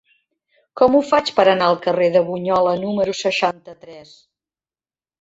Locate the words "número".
2.87-3.17